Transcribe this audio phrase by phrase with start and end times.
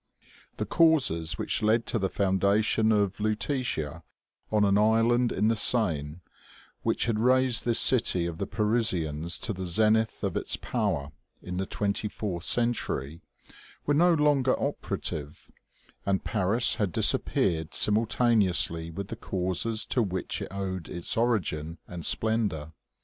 [0.57, 4.01] The causes which led to the foundation of Lutetia
[4.51, 6.21] on an island in the Seine,
[6.81, 11.11] which had raised this city of the* Parisians to the zenith of its power
[11.43, 13.21] in the twenty fourth century,
[13.85, 15.51] were no longer operative,
[16.03, 22.07] and Paris had disappeared simultaneously with the causes to which it owed its origin and
[22.07, 22.71] splendor.